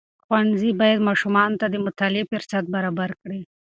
ښوونځي 0.23 0.71
باید 0.81 1.05
ماشومانو 1.09 1.59
ته 1.61 1.65
د 1.69 1.75
مطالعې 1.85 2.23
فرصت 2.31 2.63
برابر 2.75 3.09
کړي. 3.21 3.41